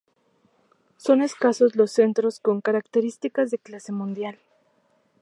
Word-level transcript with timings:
Son 0.97 1.21
escasos 1.21 1.75
los 1.75 1.91
centros 1.91 2.39
con 2.39 2.59
características 2.61 3.51
de 3.51 3.59
clase 3.59 3.91
mundial. 3.91 4.39